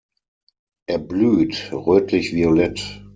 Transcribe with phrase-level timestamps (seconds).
[0.87, 3.03] Er blüht rötlich-violett.